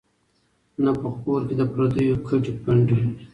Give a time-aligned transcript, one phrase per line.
[0.83, 2.99] نه په کور کي د پردیو کډي پنډي